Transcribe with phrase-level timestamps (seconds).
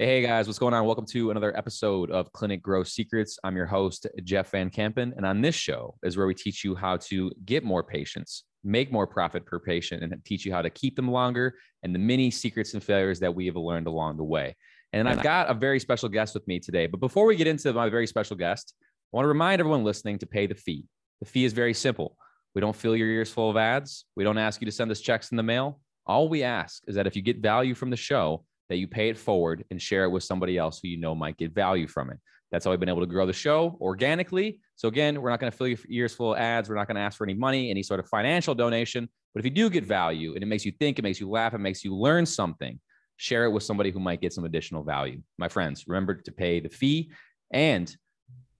[0.00, 0.86] Hey guys, what's going on?
[0.86, 3.36] Welcome to another episode of Clinic Growth Secrets.
[3.42, 5.12] I'm your host, Jeff Van Kampen.
[5.16, 8.92] And on this show is where we teach you how to get more patients, make
[8.92, 12.30] more profit per patient, and teach you how to keep them longer and the many
[12.30, 14.54] secrets and failures that we have learned along the way.
[14.92, 16.86] And I've got a very special guest with me today.
[16.86, 20.20] But before we get into my very special guest, I want to remind everyone listening
[20.20, 20.84] to pay the fee.
[21.18, 22.16] The fee is very simple.
[22.54, 24.04] We don't fill your ears full of ads.
[24.14, 25.80] We don't ask you to send us checks in the mail.
[26.06, 29.08] All we ask is that if you get value from the show, that you pay
[29.08, 32.10] it forward and share it with somebody else who you know might get value from
[32.10, 32.18] it.
[32.50, 34.60] That's how we've been able to grow the show organically.
[34.76, 36.68] So again, we're not going to fill your ears full of ads.
[36.68, 39.08] We're not going to ask for any money, any sort of financial donation.
[39.34, 41.52] But if you do get value and it makes you think, it makes you laugh,
[41.52, 42.80] it makes you learn something,
[43.16, 45.20] share it with somebody who might get some additional value.
[45.36, 47.10] My friends, remember to pay the fee.
[47.52, 47.94] And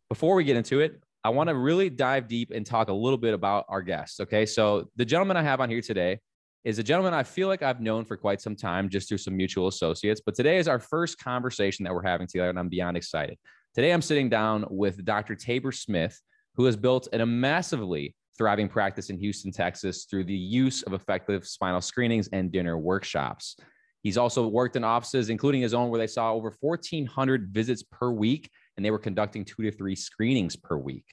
[0.09, 3.19] before we get into it, I want to really dive deep and talk a little
[3.19, 4.21] bit about our guests.
[4.21, 4.47] Okay.
[4.47, 6.21] So the gentleman I have on here today
[6.65, 9.37] is a gentleman I feel like I've known for quite some time just through some
[9.37, 10.21] mutual associates.
[10.25, 13.39] But today is our first conversation that we're having together, and I'm beyond excited.
[13.75, 15.35] Today, I'm sitting down with Dr.
[15.35, 16.21] Tabor Smith,
[16.57, 21.47] who has built a massively thriving practice in Houston, Texas through the use of effective
[21.47, 23.57] spinal screenings and dinner workshops.
[24.03, 28.11] He's also worked in offices, including his own, where they saw over 1,400 visits per
[28.11, 31.05] week, and they were conducting two to three screenings per week.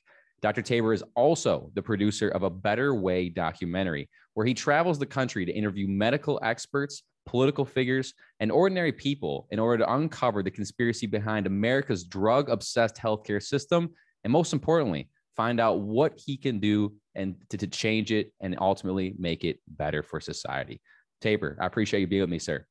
[0.42, 0.62] Dr.
[0.62, 5.46] Tabor is also the producer of a Better Way documentary, where he travels the country
[5.46, 11.08] to interview medical experts, political figures, and ordinary people in order to uncover the conspiracy
[11.08, 13.90] behind America's drug obsessed healthcare system.
[14.24, 18.58] And most importantly, find out what he can do and to, to change it and
[18.60, 20.82] ultimately make it better for society.
[21.22, 22.66] Tabor, I appreciate you being with me, sir.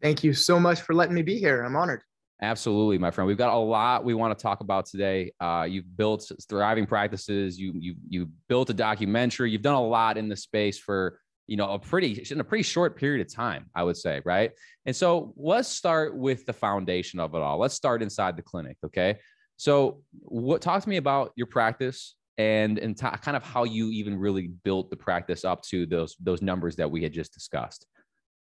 [0.00, 1.62] Thank you so much for letting me be here.
[1.62, 2.02] I'm honored.
[2.40, 3.26] Absolutely, my friend.
[3.26, 5.32] We've got a lot we want to talk about today.
[5.40, 7.58] Uh, you've built thriving practices.
[7.58, 9.50] You you you built a documentary.
[9.50, 12.62] You've done a lot in the space for you know a pretty in a pretty
[12.62, 14.52] short period of time, I would say, right?
[14.86, 17.58] And so let's start with the foundation of it all.
[17.58, 19.18] Let's start inside the clinic, okay?
[19.56, 23.90] So, what talk to me about your practice and and t- kind of how you
[23.90, 27.86] even really built the practice up to those those numbers that we had just discussed.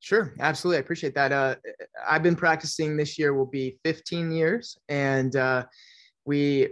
[0.05, 0.77] Sure, absolutely.
[0.77, 1.33] I appreciate that.
[1.33, 1.55] Uh,
[2.07, 5.65] I've been practicing this year will be 15 years, and uh,
[6.27, 6.69] we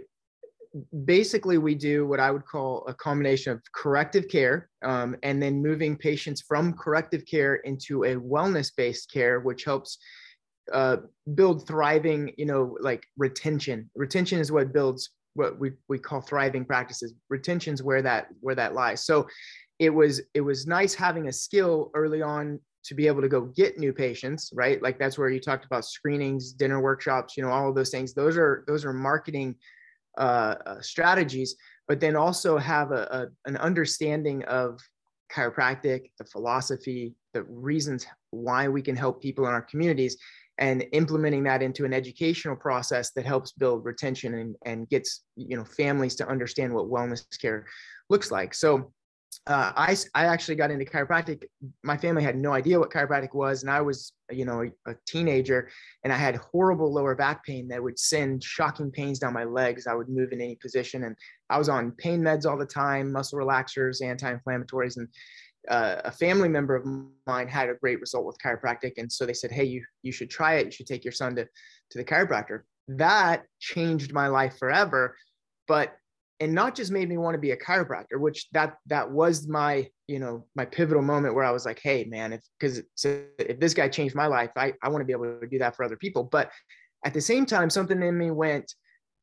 [1.03, 5.63] basically we do what I would call a combination of corrective care um, and then
[5.63, 9.97] moving patients from corrective care into a wellness-based care, which helps
[10.71, 10.97] uh,
[11.33, 13.89] build thriving, you know, like retention.
[13.95, 17.15] Retention is what builds what we, we call thriving practices.
[17.29, 19.03] Retention's where that where that lies.
[19.03, 19.27] So
[19.79, 23.41] it was it was nice having a skill early on to be able to go
[23.41, 24.81] get new patients right?
[24.81, 28.13] Like that's where you talked about screenings dinner workshops you know all of those things.
[28.13, 29.55] Those are those are marketing
[30.17, 31.55] uh, uh, strategies
[31.87, 33.07] but then also have a,
[33.45, 34.79] a, an understanding of
[35.31, 40.17] chiropractic the philosophy the reasons why we can help people in our communities
[40.59, 45.57] and implementing that into an educational process that helps build retention and, and gets you
[45.57, 47.65] know families to understand what wellness care
[48.09, 48.53] looks like.
[48.53, 48.91] So
[49.45, 51.43] uh, I, I actually got into chiropractic.
[51.83, 53.61] My family had no idea what chiropractic was.
[53.61, 55.69] And I was, you know, a, a, teenager
[56.03, 59.85] and I had horrible lower back pain that would send shocking pains down my legs.
[59.85, 61.03] I would move in any position.
[61.03, 61.15] And
[61.49, 64.95] I was on pain meds all the time, muscle relaxers, anti-inflammatories.
[64.95, 65.09] And
[65.67, 66.85] uh, a family member of
[67.27, 68.93] mine had a great result with chiropractic.
[68.95, 70.67] And so they said, Hey, you, you should try it.
[70.67, 71.43] You should take your son to,
[71.89, 72.61] to the chiropractor.
[72.87, 75.17] That changed my life forever.
[75.67, 75.97] But
[76.43, 79.87] and not just made me want to be a chiropractor which that that was my
[80.07, 83.73] you know my pivotal moment where i was like hey man if because if this
[83.73, 85.97] guy changed my life i, I want to be able to do that for other
[85.97, 86.23] people.
[86.23, 86.51] But
[87.05, 88.73] at the same time something in me went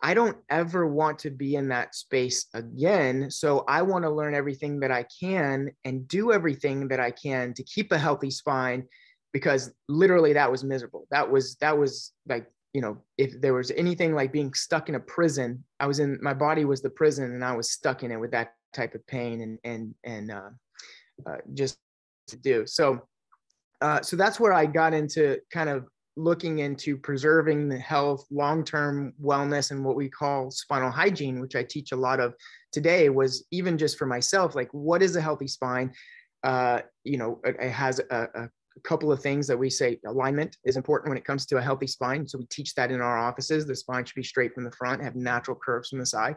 [0.03, 4.35] i don't ever want to be in that space again so i want to learn
[4.35, 8.87] everything that i can and do everything that i can to keep a healthy spine
[9.33, 11.07] because literally that was miserable.
[11.11, 14.95] That was that was like you know, if there was anything like being stuck in
[14.95, 18.13] a prison, I was in my body was the prison and I was stuck in
[18.13, 20.51] it with that type of pain and and and uh,
[21.29, 21.79] uh, just
[22.29, 22.67] to do.
[22.67, 23.03] So
[23.81, 25.87] uh, so that's where I got into kind of
[26.17, 31.63] looking into preserving the health, long-term wellness, and what we call spinal hygiene, which I
[31.63, 32.35] teach a lot of
[32.73, 33.09] today.
[33.09, 35.93] Was even just for myself, like what is a healthy spine?
[36.45, 39.99] Uh, you know, it, it has a, a a couple of things that we say
[40.07, 42.27] alignment is important when it comes to a healthy spine.
[42.27, 43.67] So we teach that in our offices.
[43.67, 46.37] The spine should be straight from the front, have natural curves from the side.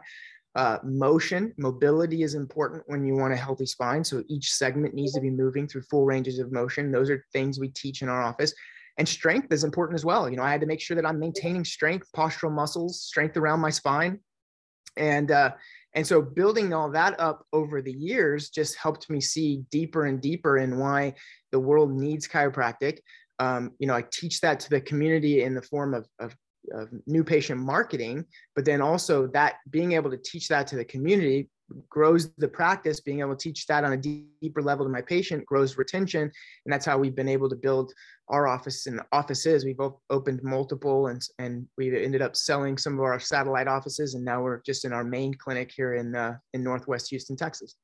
[0.56, 4.04] Uh, motion, mobility is important when you want a healthy spine.
[4.04, 6.92] So each segment needs to be moving through full ranges of motion.
[6.92, 8.54] Those are things we teach in our office.
[8.96, 10.30] And strength is important as well.
[10.30, 13.58] You know, I had to make sure that I'm maintaining strength, postural muscles, strength around
[13.60, 14.20] my spine.
[14.96, 15.54] And uh,
[15.94, 20.20] and so building all that up over the years just helped me see deeper and
[20.20, 21.14] deeper in why
[21.52, 22.98] the world needs chiropractic.
[23.38, 26.36] um, you know, I teach that to the community in the form of, of,
[26.72, 28.24] of new patient marketing,
[28.54, 31.48] but then also that being able to teach that to the community
[31.88, 35.44] grows the practice being able to teach that on a deeper level to my patient
[35.46, 37.92] grows retention and that's how we've been able to build
[38.28, 39.80] our office and offices we've
[40.10, 44.42] opened multiple and and we ended up selling some of our satellite offices and now
[44.42, 47.76] we're just in our main clinic here in uh, in northwest houston texas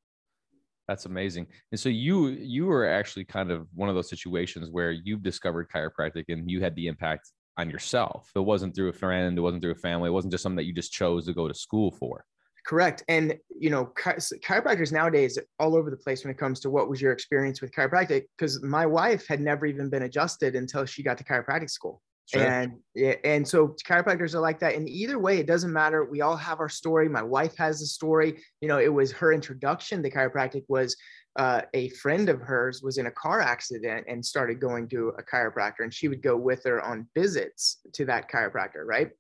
[0.91, 1.47] that's amazing.
[1.71, 5.71] And so you you were actually kind of one of those situations where you've discovered
[5.71, 8.29] chiropractic and you had the impact on yourself.
[8.35, 10.65] It wasn't through a friend, it wasn't through a family, it wasn't just something that
[10.65, 12.25] you just chose to go to school for.
[12.67, 13.03] Correct.
[13.09, 16.89] And you know, chi- chiropractors nowadays all over the place when it comes to what
[16.89, 21.03] was your experience with chiropractic because my wife had never even been adjusted until she
[21.03, 22.03] got to chiropractic school.
[22.27, 22.43] Sure.
[22.43, 22.79] And
[23.25, 24.77] and so chiropractors are like that.
[24.77, 26.05] And either way, it doesn't matter.
[26.05, 27.09] We all have our story.
[27.09, 28.41] My wife has a story.
[28.61, 30.97] You know, it was her introduction to chiropractic was
[31.37, 35.23] uh, a friend of hers was in a car accident and started going to a
[35.23, 39.11] chiropractor, and she would go with her on visits to that chiropractor, right?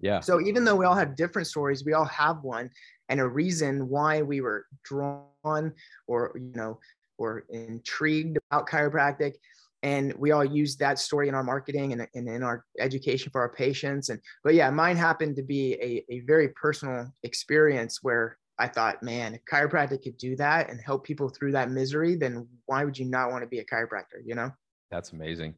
[0.00, 0.20] Yeah.
[0.20, 2.70] So even though we all have different stories, we all have one
[3.08, 5.72] and a reason why we were drawn
[6.06, 6.78] or you know
[7.18, 9.34] or intrigued about chiropractic.
[9.82, 13.40] And we all use that story in our marketing and, and in our education for
[13.40, 14.08] our patients.
[14.08, 19.02] And but yeah mine happened to be a, a very personal experience where i thought
[19.02, 22.98] man if chiropractic could do that and help people through that misery then why would
[22.98, 24.20] you not want to be a chiropractor?
[24.24, 24.50] You know?
[24.90, 25.54] That's amazing.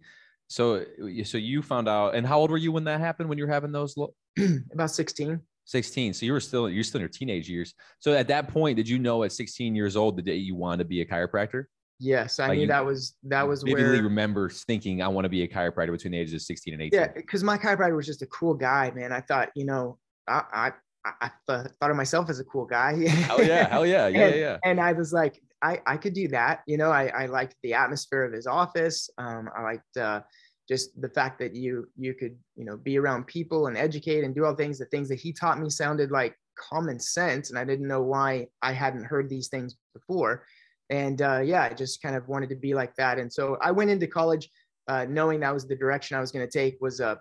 [0.48, 0.84] So
[1.24, 3.52] so you found out and how old were you when that happened when you were
[3.52, 3.96] having those
[4.72, 8.28] about 16 16 so you were still you're still in your teenage years so at
[8.28, 11.00] that point did you know at 16 years old the day you wanted to be
[11.00, 11.64] a chiropractor
[12.00, 15.28] Yes, I like knew you, that was that was where remember thinking I want to
[15.28, 16.98] be a chiropractor between the ages of 16 and 18.
[16.98, 19.12] Yeah, because my chiropractor was just a cool guy, man.
[19.12, 19.98] I thought, you know,
[20.28, 20.72] I
[21.04, 23.04] I, I thought of myself as a cool guy.
[23.08, 24.58] hell yeah, hell yeah, yeah, and, yeah, yeah.
[24.64, 26.62] And I was like, I I could do that.
[26.66, 29.10] You know, I I liked the atmosphere of his office.
[29.18, 30.20] Um, I liked uh,
[30.68, 34.34] just the fact that you you could you know be around people and educate and
[34.34, 34.78] do all things.
[34.78, 38.48] The things that he taught me sounded like common sense, and I didn't know why
[38.62, 40.44] I hadn't heard these things before
[40.90, 43.18] and uh, yeah, I just kind of wanted to be like that.
[43.18, 44.48] And so I went into college
[44.88, 46.78] uh, knowing that was the direction I was going to take.
[46.80, 47.16] Was uh,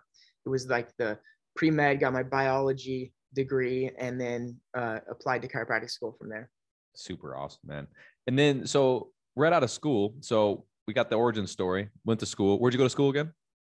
[0.45, 1.19] it was like the
[1.55, 6.50] pre med, got my biology degree, and then uh, applied to chiropractic school from there.
[6.95, 7.88] Super awesome, man.
[8.25, 11.89] And then so right out of school, so we got the origin story.
[12.06, 12.60] Went to school.
[12.60, 13.34] Where'd you go to school again?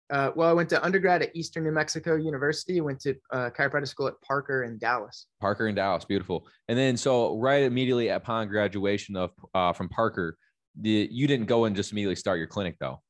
[0.10, 2.82] Uh, well, I went to undergrad at Eastern New Mexico University.
[2.82, 5.28] Went to uh, chiropractic school at Parker in Dallas.
[5.40, 6.46] Parker in Dallas, beautiful.
[6.68, 10.38] And then, so right immediately upon graduation of uh, from Parker,
[10.82, 13.02] the, you didn't go and just immediately start your clinic, though.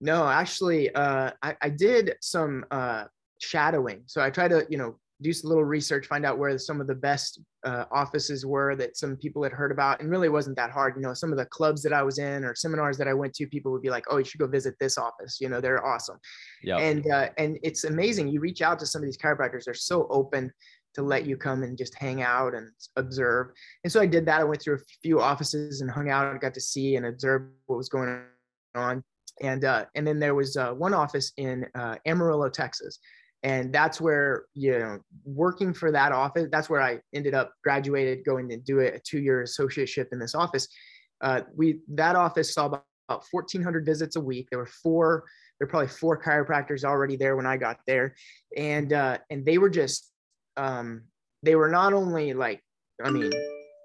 [0.00, 3.04] No, actually, uh, I, I did some uh,
[3.40, 4.02] shadowing.
[4.06, 6.86] So I tried to, you know, do some little research, find out where some of
[6.86, 10.70] the best uh, offices were that some people had heard about, and really wasn't that
[10.70, 10.94] hard.
[10.96, 13.34] You know, some of the clubs that I was in or seminars that I went
[13.34, 15.84] to, people would be like, "Oh, you should go visit this office." You know, they're
[15.84, 16.18] awesome.
[16.62, 16.78] Yeah.
[16.78, 18.28] And uh, and it's amazing.
[18.28, 20.52] You reach out to some of these chiropractors; they're so open
[20.94, 23.48] to let you come and just hang out and observe.
[23.84, 24.40] And so I did that.
[24.40, 27.42] I went through a few offices and hung out and got to see and observe
[27.66, 28.22] what was going
[28.74, 29.02] on.
[29.42, 32.98] And uh, and then there was uh, one office in uh, Amarillo, Texas
[33.46, 38.24] and that's where you know working for that office that's where i ended up graduated
[38.24, 40.66] going to do a two-year associateship in this office.
[41.22, 44.48] Uh, we that office saw about, about 1400 visits a week.
[44.50, 45.24] There were four
[45.58, 48.14] there were probably four chiropractors already there when i got there.
[48.56, 50.12] And uh, and they were just
[50.56, 51.04] um,
[51.42, 52.60] they were not only like
[53.04, 53.32] i mean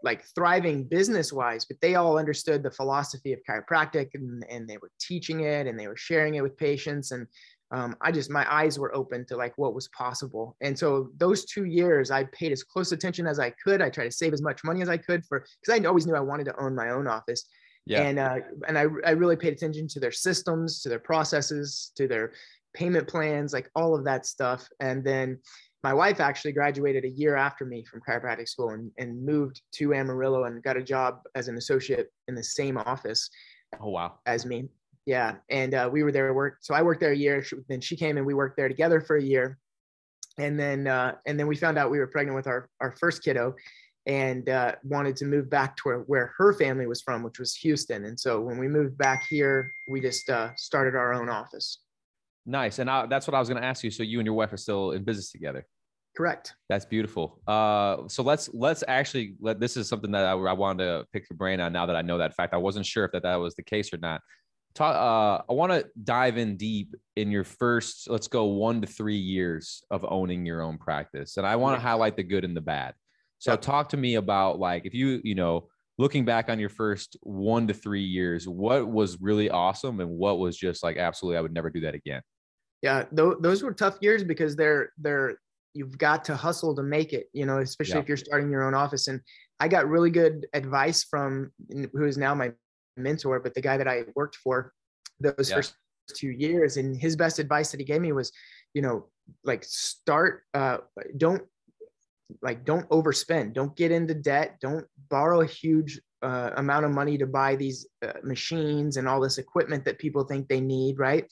[0.04, 4.78] like thriving business wise but they all understood the philosophy of chiropractic and, and they
[4.78, 7.12] were teaching it and they were sharing it with patients.
[7.12, 7.28] And
[7.72, 10.58] um, I just my eyes were open to like what was possible.
[10.62, 13.82] And so those two years, I paid as close attention as I could.
[13.82, 16.16] I tried to save as much money as I could for because I always knew
[16.16, 17.46] I wanted to own my own office.
[17.86, 18.02] Yeah.
[18.02, 18.36] And uh,
[18.68, 22.34] and I I really paid attention to their systems, to their processes, to their
[22.74, 24.68] payment plans, like all of that stuff.
[24.80, 25.40] And then
[25.84, 29.94] my wife actually graduated a year after me from chiropractic school and, and moved to
[29.94, 33.30] Amarillo and got a job as an associate in the same office.
[33.80, 34.20] Oh wow!
[34.26, 34.68] As me,
[35.06, 37.82] yeah and uh, we were there work so i worked there a year she, then
[37.82, 39.58] she came and we worked there together for a year.
[40.38, 43.24] And then uh, and then we found out we were pregnant with our our first
[43.24, 43.56] kiddo
[44.06, 47.56] and uh, wanted to move back to where, where her family was from which was
[47.56, 48.06] houston.
[48.06, 51.80] And so when we moved back here we just uh, started our own office.
[52.46, 54.34] Nice and I, that's what i was going to ask you so you and your
[54.34, 55.66] wife are still in business together?
[56.18, 56.56] Correct.
[56.68, 57.42] That's beautiful.
[57.48, 61.30] Uh, so let's let's actually let this is something that I, I wanted to pick
[61.30, 62.54] your brain on now that i know that fact.
[62.54, 64.22] I wasn't sure if that, that was the case or not
[64.74, 68.88] talk, uh, I want to dive in deep in your first, let's go one to
[68.88, 71.38] three years of owning your own practice.
[71.38, 72.94] And I want to highlight the good and the bad.
[73.40, 77.18] So talk to me about like, if you, you know, looking back on your first
[77.22, 81.42] one to three years, what was really awesome and what was just like absolutely I
[81.42, 82.22] would never do that again?
[82.82, 85.38] Yeah, th- those were tough years because they're they're
[85.74, 88.74] you've got to hustle to make it, you know, especially if you're starting your own
[88.74, 89.08] office.
[89.08, 89.22] And
[89.60, 92.52] I got really good advice from who is now my
[92.98, 94.74] mentor, but the guy that I worked for
[95.20, 95.56] those yeah.
[95.56, 95.76] first
[96.16, 96.78] two years.
[96.78, 98.32] And his best advice that he gave me was,
[98.74, 99.08] you know,
[99.44, 100.78] like start, uh,
[101.18, 101.44] don't
[102.42, 107.18] like, don't overspend, don't get into debt, don't borrow a huge uh, amount of money
[107.18, 110.98] to buy these uh, machines and all this equipment that people think they need.
[110.98, 111.26] Right.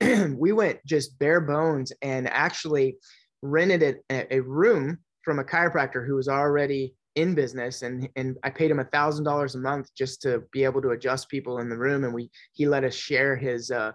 [0.36, 2.98] we went just bare bones and actually
[3.42, 8.50] rented a, a room from a chiropractor who was already in business and and I
[8.50, 11.68] paid him a thousand dollars a month just to be able to adjust people in
[11.68, 13.92] the room and we he let us share his uh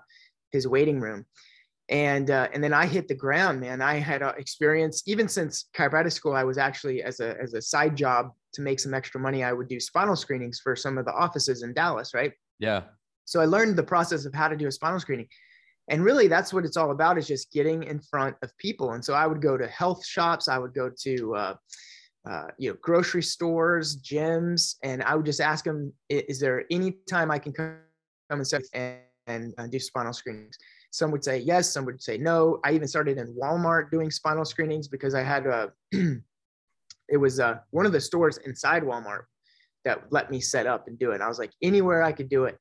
[0.52, 1.26] his waiting room.
[1.90, 3.82] And uh, and then I hit the ground man.
[3.82, 7.62] I had uh, experience even since chiropractic school I was actually as a as a
[7.62, 11.06] side job to make some extra money I would do spinal screenings for some of
[11.06, 12.34] the offices in Dallas right?
[12.60, 12.84] Yeah.
[13.26, 15.28] So I learned the process of how to do a spinal screening.
[15.90, 18.92] And really that's what it's all about is just getting in front of people.
[18.92, 21.56] And so i would go to health shops i would go to uh,
[22.30, 26.92] uh, you know grocery stores gyms and i would just ask them is there any
[27.10, 27.78] time i can come
[28.30, 30.58] and and, and uh, do spinal screenings?
[30.92, 32.60] Some would say yes some would say no.
[32.64, 35.72] I even started in walmart doing spinal screenings because i had a,
[37.10, 39.24] it was uh, one of the stores inside walmart
[39.86, 41.22] that let me set up and do it.
[41.22, 42.58] I was like anywhere i could do it.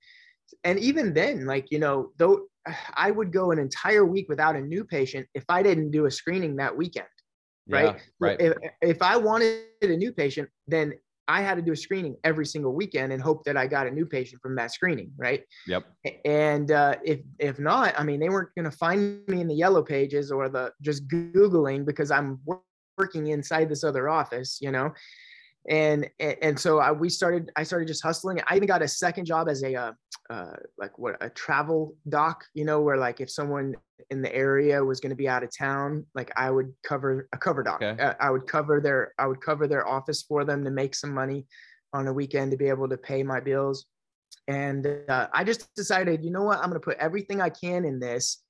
[0.65, 2.47] And even then like you know though
[2.95, 6.11] I would go an entire week without a new patient if I didn't do a
[6.11, 7.07] screening that weekend.
[7.69, 7.85] Right.
[7.85, 8.41] Yeah, right.
[8.41, 10.95] If, if I wanted a new patient, then
[11.29, 13.91] I had to do a screening every single weekend and hope that I got a
[13.91, 15.13] new patient from that screening.
[15.17, 15.45] Right.
[15.69, 15.85] Yep.
[16.25, 19.55] And uh, if, if not, I mean, they weren't going to find me in the
[19.55, 22.41] yellow pages or the just Googling because I'm
[22.99, 24.93] working inside this other office, you know?
[25.69, 29.27] And and so I, we started i started just hustling i even got a second
[29.27, 29.93] job as a uh,
[30.29, 33.77] uh, like what a travel doc you know where like if someone
[34.11, 37.39] in the area was going to be out of town like i would cover a
[37.39, 38.03] cover doc okay.
[38.03, 41.13] uh, i would cover their i would cover their office for them to make some
[41.13, 41.47] money
[41.93, 43.87] on a weekend to be able to pay my bills
[44.49, 47.85] and uh, i just decided you know what i'm going to put everything i can
[47.85, 48.43] in this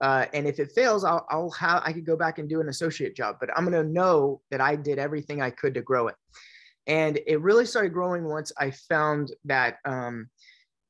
[0.00, 2.68] uh, and if it fails, I'll, I'll have, I could go back and do an
[2.68, 6.08] associate job, but I'm going to know that I did everything I could to grow
[6.08, 6.16] it.
[6.86, 10.28] And it really started growing once I found that, um,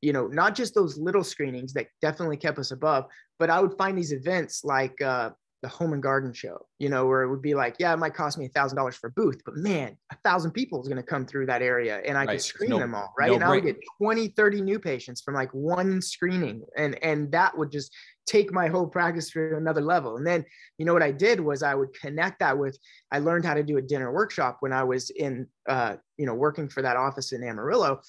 [0.03, 3.07] you know, not just those little screenings that definitely kept us above,
[3.39, 5.31] but I would find these events like uh,
[5.65, 8.13] the home and garden show, you know, where it would be like, yeah, it might
[8.13, 11.01] cost me a thousand dollars for a booth, but man, a thousand people is going
[11.01, 12.29] to come through that area and I right.
[12.33, 13.15] could screen no, them all.
[13.19, 13.29] Right.
[13.29, 16.65] No and I would get 20, 30 new patients from like one screening.
[16.77, 17.91] And, and that would just
[18.27, 20.19] take my whole practice to another level.
[20.19, 20.45] And then,
[20.77, 22.79] you know, what I did was I would connect that with,
[23.11, 26.35] I learned how to do a dinner workshop when I was in, uh, you know,
[26.35, 28.03] working for that office in Amarillo.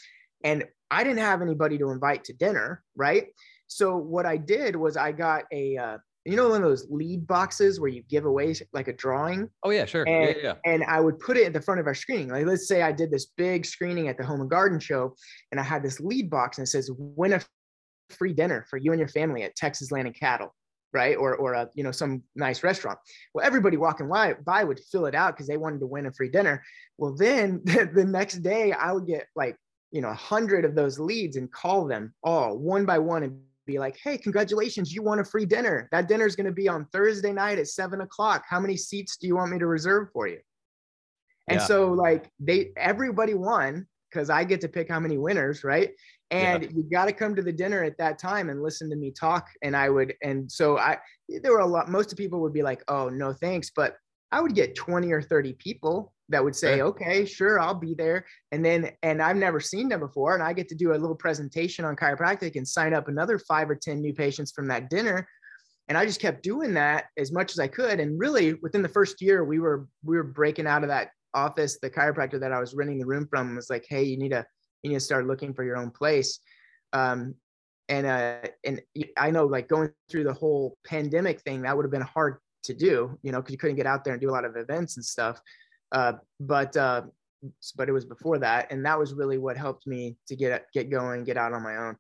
[0.44, 2.84] And I didn't have anybody to invite to dinner.
[2.98, 3.28] Right.
[3.68, 7.28] So what I did was I got a, uh, you know, one of those lead
[7.28, 9.48] boxes where you give away like a drawing.
[9.64, 10.08] Oh yeah, sure.
[10.08, 10.54] And, yeah, yeah.
[10.66, 12.30] and I would put it at the front of our screening.
[12.30, 15.16] Like let's say I did this big screening at the home and garden show
[15.52, 17.42] and I had this lead box and it says win a
[18.10, 20.54] free dinner for you and your family at Texas Land and Cattle,
[20.94, 21.16] right?
[21.16, 22.98] Or or a, you know some nice restaurant.
[23.36, 26.30] Well, everybody walking by would fill it out because they wanted to win a free
[26.30, 26.64] dinner.
[26.98, 29.58] Well, then the, the next day I would get like
[29.92, 33.40] you know a hundred of those leads and call them all one by one and
[33.66, 35.88] be like, hey, congratulations, you won a free dinner.
[35.92, 38.44] That dinner is going to be on Thursday night at seven o'clock.
[38.48, 40.40] How many seats do you want me to reserve for you?
[41.48, 41.66] And yeah.
[41.66, 45.92] so like they everybody won because I get to pick how many winners, right?
[46.32, 46.70] and yeah.
[46.76, 49.48] you got to come to the dinner at that time and listen to me talk
[49.62, 50.98] and i would and so i
[51.42, 53.98] there were a lot most of people would be like oh no thanks but
[54.32, 58.26] i would get 20 or 30 people that would say okay sure i'll be there
[58.52, 61.16] and then and i've never seen them before and i get to do a little
[61.16, 65.28] presentation on chiropractic and sign up another five or 10 new patients from that dinner
[65.88, 68.90] and i just kept doing that as much as i could and really within the
[68.90, 72.60] first year we were we were breaking out of that office the chiropractor that i
[72.60, 74.44] was renting the room from was like hey you need to
[74.86, 76.40] you need to start looking for your own place.
[76.94, 77.34] Um,
[77.90, 78.82] and uh, and
[79.18, 82.74] I know like going through the whole pandemic thing, that would have been hard to
[82.74, 84.96] do, you know, because you couldn't get out there and do a lot of events
[84.98, 85.40] and stuff.
[85.92, 87.04] Uh, but uh,
[87.76, 90.90] but it was before that, and that was really what helped me to get get
[90.90, 91.96] going, get out on my own.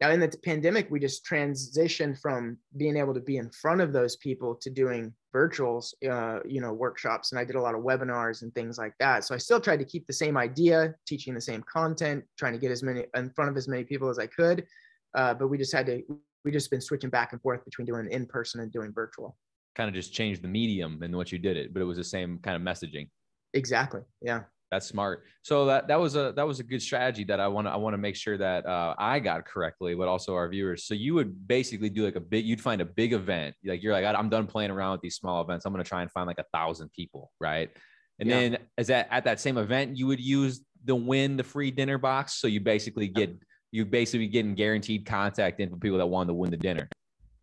[0.00, 3.92] Now, in the pandemic, we just transitioned from being able to be in front of
[3.92, 7.80] those people to doing virtuals, uh, you know, workshops, and I did a lot of
[7.82, 9.24] webinars and things like that.
[9.24, 12.58] So I still tried to keep the same idea, teaching the same content, trying to
[12.58, 14.66] get as many in front of as many people as I could.
[15.14, 16.02] Uh, but we just had to,
[16.44, 19.36] we just been switching back and forth between doing in person and doing virtual.
[19.74, 22.04] Kind of just changed the medium and what you did it, but it was the
[22.04, 23.08] same kind of messaging.
[23.58, 24.02] Exactly.
[24.22, 24.42] Yeah.
[24.70, 25.24] That's smart.
[25.42, 27.76] So that that was a that was a good strategy that I want to I
[27.76, 30.84] want to make sure that uh, I got correctly, but also our viewers.
[30.84, 33.94] So you would basically do like a big, you'd find a big event, like you're
[33.94, 35.64] like I'm done playing around with these small events.
[35.64, 37.70] I'm gonna try and find like a thousand people, right?
[38.18, 38.40] And yeah.
[38.40, 41.96] then as that at that same event, you would use the win the free dinner
[41.96, 42.34] box.
[42.34, 43.34] So you basically get
[43.72, 46.90] you basically getting guaranteed contact in for people that wanted to win the dinner.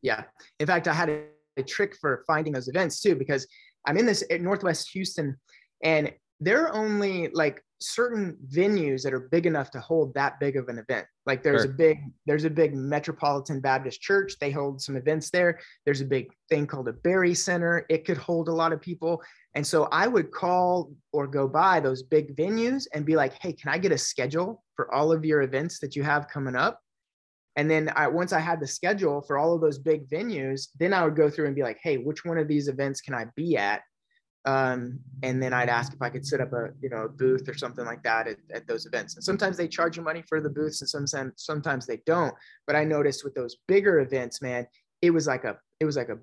[0.03, 0.23] Yeah.
[0.59, 1.23] In fact, I had a,
[1.57, 3.47] a trick for finding those events too because
[3.87, 5.37] I'm in this Northwest Houston
[5.83, 10.55] and there are only like certain venues that are big enough to hold that big
[10.57, 11.05] of an event.
[11.25, 11.71] Like there's sure.
[11.71, 14.33] a big there's a big Metropolitan Baptist Church.
[14.39, 15.59] They hold some events there.
[15.85, 17.85] There's a big thing called a Berry Center.
[17.89, 19.21] It could hold a lot of people.
[19.55, 23.53] And so I would call or go by those big venues and be like, "Hey,
[23.53, 26.81] can I get a schedule for all of your events that you have coming up?"
[27.55, 30.93] And then I once I had the schedule for all of those big venues, then
[30.93, 33.27] I would go through and be like, "Hey, which one of these events can I
[33.35, 33.81] be at?"
[34.45, 37.49] Um, and then I'd ask if I could set up a you know a booth
[37.49, 39.15] or something like that at, at those events.
[39.15, 42.33] And sometimes they charge you money for the booths, and sometimes sometimes they don't.
[42.67, 44.67] But I noticed with those bigger events, man,
[45.01, 46.17] it was like a it was like a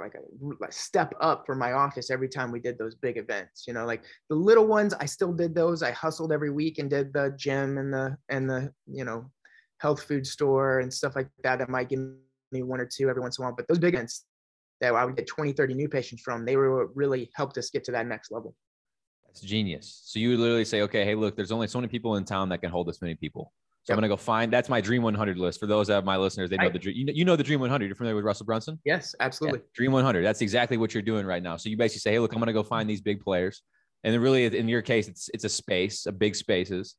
[0.00, 3.64] like a, step up for my office every time we did those big events.
[3.66, 5.82] You know, like the little ones, I still did those.
[5.82, 9.30] I hustled every week and did the gym and the and the you know
[9.78, 11.58] health food store and stuff like that.
[11.58, 12.00] That might give
[12.50, 13.56] me one or two every once in a while.
[13.56, 14.24] But those big events,
[14.84, 17.84] that I would get 20, 30 new patients from, they were really helped us get
[17.84, 18.54] to that next level.
[19.26, 20.02] That's genius.
[20.04, 22.48] So you would literally say, okay, hey, look, there's only so many people in town
[22.50, 23.52] that can hold this many people.
[23.84, 23.98] So yep.
[23.98, 24.50] I'm gonna go find.
[24.50, 25.60] That's my Dream 100 list.
[25.60, 26.96] For those of my listeners, they know the dream.
[26.96, 27.84] You know, you know the Dream 100.
[27.84, 28.80] You're familiar with Russell Brunson?
[28.86, 29.58] Yes, absolutely.
[29.58, 30.24] Yeah, dream 100.
[30.24, 31.58] That's exactly what you're doing right now.
[31.58, 33.62] So you basically say, hey, look, I'm gonna go find these big players,
[34.02, 36.94] and then really, in your case, it's it's a space, a big spaces,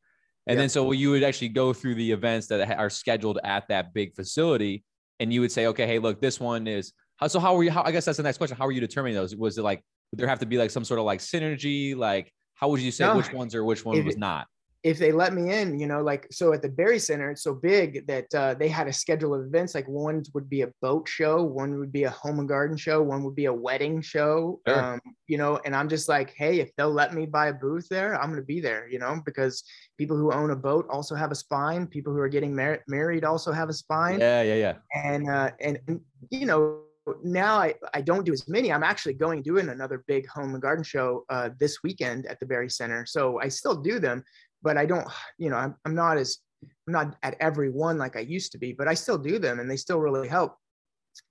[0.46, 0.62] and yep.
[0.62, 4.14] then so you would actually go through the events that are scheduled at that big
[4.14, 4.84] facility,
[5.20, 7.72] and you would say, okay, hey, look, this one is how, so how were you?
[7.72, 8.58] How, I guess that's the next question.
[8.58, 9.36] How were you determining those?
[9.36, 11.96] Was it like would there have to be like some sort of like synergy?
[11.96, 14.48] Like how would you say no, which ones or which one was not?
[14.84, 17.56] If they let me in, you know, like so at the Berry Center, it's so
[17.56, 19.74] big that uh, they had a schedule of events.
[19.74, 23.02] Like one would be a boat show, one would be a home and garden show,
[23.02, 24.60] one would be a wedding show.
[24.68, 24.94] Sure.
[24.94, 27.88] Um, you know, and I'm just like, hey, if they'll let me buy a booth
[27.90, 28.88] there, I'm gonna be there.
[28.88, 29.64] You know, because
[29.98, 31.88] people who own a boat also have a spine.
[31.88, 34.20] People who are getting mar- married also have a spine.
[34.20, 34.74] Yeah, yeah, yeah.
[34.94, 36.00] And uh, and, and
[36.30, 36.85] you know
[37.24, 38.72] now I, I don't do as many.
[38.72, 42.46] I'm actually going doing another big home and garden show uh, this weekend at the
[42.46, 43.06] Berry Center.
[43.06, 44.24] So I still do them,
[44.64, 46.40] but I don't, you know, I'm, I'm not as,
[46.88, 49.60] I'm not at every one like I used to be, but I still do them
[49.60, 50.56] and they still really help.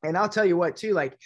[0.02, 1.18] And I'll tell you what too, like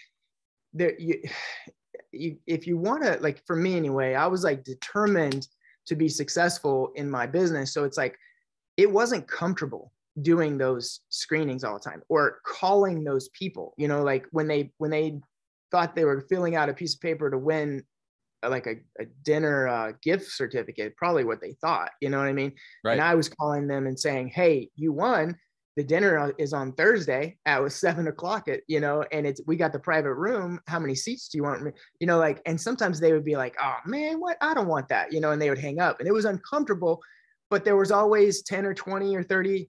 [0.73, 1.23] there, you,
[2.13, 5.47] you if you want to, like for me anyway, I was like determined
[5.87, 7.73] to be successful in my business.
[7.73, 8.17] So it's like,
[8.79, 14.03] it wasn't comfortable doing those screenings all the time or calling those people you know
[14.03, 15.19] like when they when they
[15.71, 17.83] thought they were filling out a piece of paper to win
[18.43, 22.27] uh, like a, a dinner uh, gift certificate probably what they thought you know what
[22.27, 22.53] i mean?
[22.85, 22.93] Right.
[22.93, 25.37] and i was calling them and saying hey you won.
[25.77, 29.55] The dinner uh, is on thursday at seven o'clock at you know and it's we
[29.55, 30.59] got the private room.
[30.67, 33.55] How many seats do you want you know like and sometimes they would be like
[33.63, 34.39] oh man what?
[34.41, 37.01] I don't want that you know and they would hang up and it was uncomfortable
[37.51, 39.69] but there was always 10 or 20 or 30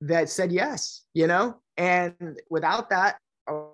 [0.00, 3.70] that said yes, you know, and without that, oh,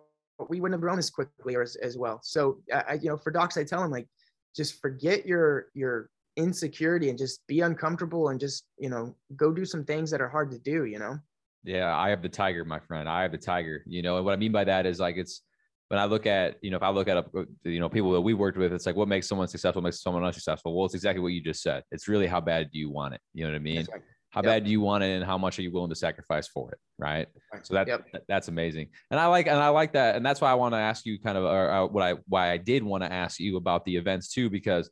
[0.48, 2.20] we wouldn't have grown as quickly or as, as well.
[2.22, 4.08] So, uh, you know, for docs, I tell them like,
[4.54, 9.64] just forget your your insecurity and just be uncomfortable and just you know go do
[9.64, 10.84] some things that are hard to do.
[10.84, 11.18] You know.
[11.64, 13.08] Yeah, I have the tiger, my friend.
[13.08, 13.82] I have the tiger.
[13.86, 15.42] You know, and what I mean by that is like it's
[15.88, 17.24] when I look at, you know, if I look at, a,
[17.64, 20.24] you know, people that we worked with, it's like what makes someone successful makes someone
[20.24, 20.74] unsuccessful.
[20.74, 21.82] Well, it's exactly what you just said.
[21.90, 23.20] It's really how bad do you want it?
[23.34, 23.86] You know what I mean?
[23.92, 24.44] Right how yep.
[24.44, 26.78] bad do you want it and how much are you willing to sacrifice for it
[27.02, 27.26] right?
[27.62, 28.04] So that yep.
[28.28, 28.88] that's amazing.
[29.10, 30.16] And i like and i like that.
[30.16, 32.56] And that's why i want to ask you kind of uh, what i why i
[32.56, 34.88] did want to ask you about the events too because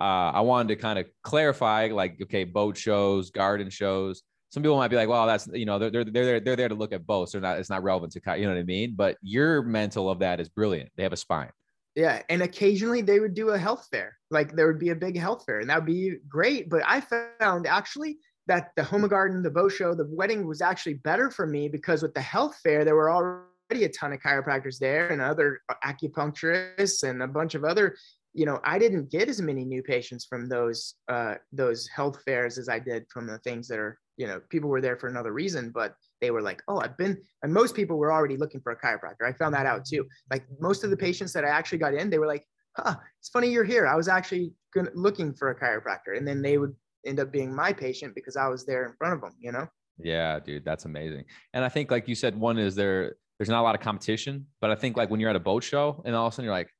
[0.00, 4.22] uh, i wanted to kind of clarify like okay boat shows garden shows.
[4.52, 6.74] Some people might be like well that's you know they're, they're, they're, they're there to
[6.74, 7.32] look at boats.
[7.32, 8.94] They're not it's not relevant to you know what i mean?
[8.96, 10.90] But your mental of that is brilliant.
[10.96, 11.50] They have a spine.
[11.94, 14.16] Yeah and occasionally they would do a health fair.
[14.30, 17.00] Like there would be a big health fair and that would be great but i
[17.00, 18.18] found actually
[18.50, 22.02] that the home garden, the boat show, the wedding was actually better for me because
[22.02, 27.08] with the health fair, there were already a ton of chiropractors there and other acupuncturists
[27.08, 27.96] and a bunch of other,
[28.34, 32.58] you know, I didn't get as many new patients from those uh, those health fairs
[32.58, 35.32] as I did from the things that are, you know, people were there for another
[35.32, 38.72] reason, but they were like, oh, I've been, and most people were already looking for
[38.72, 39.28] a chiropractor.
[39.28, 40.08] I found that out too.
[40.28, 42.44] Like most of the patients that I actually got in, they were like,
[42.76, 43.86] huh, it's funny you're here.
[43.86, 44.54] I was actually
[44.94, 46.16] looking for a chiropractor.
[46.16, 49.14] And then they would end up being my patient because I was there in front
[49.14, 49.66] of them, you know?
[49.98, 51.24] Yeah, dude, that's amazing.
[51.52, 54.46] And I think, like you said, one is there, there's not a lot of competition,
[54.60, 56.44] but I think like when you're at a boat show and all of a sudden
[56.46, 56.70] you're like,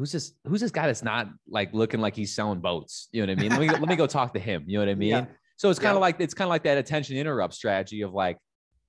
[0.00, 3.30] who's this who's this guy that's not like looking like he's selling boats you know
[3.30, 4.94] what i mean let me let me go talk to him you know what i
[5.06, 5.26] mean yeah.
[5.56, 6.00] so it's kind of yeah.
[6.00, 8.38] like it's kind of like that attention interrupt strategy of like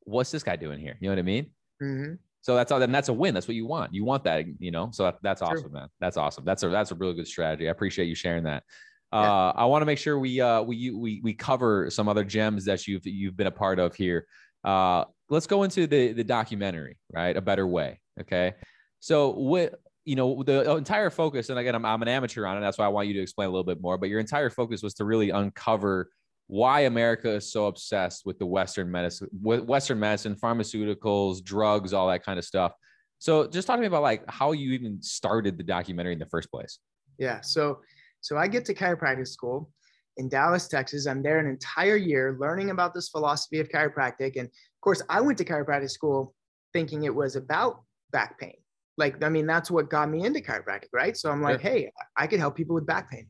[0.05, 1.51] what's this guy doing here you know what i mean
[1.83, 2.13] mm-hmm.
[2.41, 4.71] so that's all then that's a win that's what you want you want that you
[4.71, 5.71] know so that, that's awesome True.
[5.71, 8.63] man that's awesome that's a that's a really good strategy i appreciate you sharing that
[9.11, 12.65] uh, I want to make sure we uh, we we we cover some other gems
[12.65, 14.25] that you've you've been a part of here.
[14.63, 17.35] Uh, let's go into the the documentary, right?
[17.35, 17.99] A better way.
[18.19, 18.53] Okay.
[18.99, 22.61] So what you know the entire focus, and again, I'm I'm an amateur on it.
[22.61, 23.97] That's why I want you to explain a little bit more.
[23.97, 26.09] But your entire focus was to really uncover
[26.47, 32.25] why America is so obsessed with the Western medicine, Western medicine, pharmaceuticals, drugs, all that
[32.25, 32.73] kind of stuff.
[33.19, 36.25] So just talk to me about like how you even started the documentary in the
[36.25, 36.79] first place.
[37.17, 37.39] Yeah.
[37.41, 37.81] So
[38.21, 39.69] so I get to chiropractic school
[40.17, 41.07] in Dallas, Texas.
[41.07, 44.35] I'm there an entire year learning about this philosophy of chiropractic.
[44.35, 46.33] And of course, I went to chiropractic school
[46.73, 48.55] thinking it was about back pain.
[48.97, 51.17] Like, I mean, that's what got me into chiropractic, right?
[51.17, 53.25] So I'm like, hey, I could help people with back pain.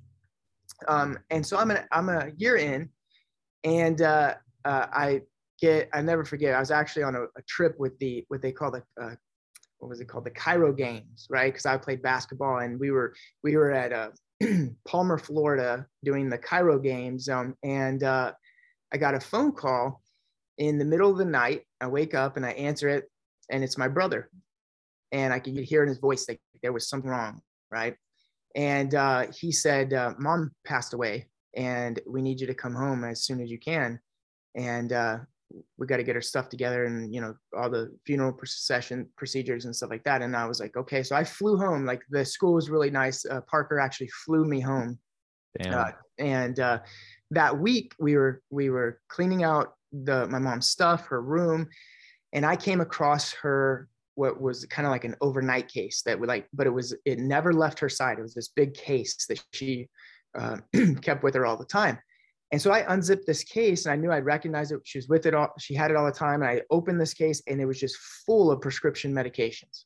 [0.88, 2.90] Um, and so I'm, an, I'm a year in,
[3.64, 5.22] and uh, uh, I
[5.60, 8.52] get, I never forget, I was actually on a, a trip with the, what they
[8.52, 9.16] call the, uh,
[9.78, 10.26] what was it called?
[10.26, 11.54] The Chiro Games, right?
[11.54, 14.12] Because I played basketball, and we were, we were at a,
[14.88, 17.30] Palmer, Florida, doing the Chiro games.
[17.30, 18.34] Um, and uh,
[18.94, 20.02] I got a phone call
[20.58, 21.64] in the middle of the night.
[21.80, 23.10] I wake up and I answer it,
[23.50, 24.30] and it's my brother.
[25.12, 27.96] And I could hear in his voice that there was something wrong, right?
[28.56, 33.04] And uh, he said, uh, Mom passed away, and we need you to come home
[33.04, 34.00] as soon as you can.
[34.56, 35.20] And uh,
[35.78, 39.66] we got to get our stuff together and you know all the funeral procession procedures
[39.66, 40.22] and stuff like that.
[40.22, 41.04] And i was like okay.
[41.04, 41.86] So i flew home.
[41.86, 43.26] Like the school was really nice.
[43.26, 45.00] Uh, parker actually flew me home.
[45.70, 46.80] Uh, and uh,
[47.32, 51.68] that week we were we were cleaning out the my mom's stuff her room
[52.32, 56.30] and i came across her what was kind of like an overnight case that would
[56.30, 58.20] like but it was it never left her side.
[58.20, 59.90] It was this big case that she
[60.38, 60.58] uh,
[61.02, 61.98] kept with her all the time
[62.52, 64.82] and so I unzipped this case and I knew I'd recognize it.
[64.84, 66.42] She was with it all, she had it all the time.
[66.42, 69.86] And I opened this case and it was just full of prescription medications.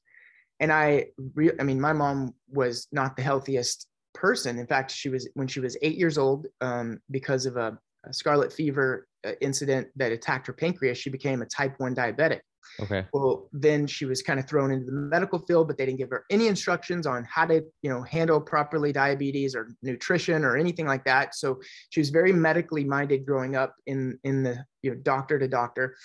[0.59, 4.57] And I, re- I mean, my mom was not the healthiest person.
[4.57, 8.13] In fact, she was, when she was eight years old, um, because of a, a
[8.13, 12.39] scarlet fever uh, incident that attacked her pancreas, she became a type 1 diabetic.
[12.79, 13.05] Okay.
[13.13, 16.09] Well, then she was kind of thrown into the medical field, but they didn't give
[16.09, 20.85] her any instructions on how to, you know, handle properly diabetes or nutrition or anything
[20.85, 21.35] like that.
[21.35, 25.47] So she was very medically minded growing up in in the you know doctor to
[25.47, 25.95] doctor.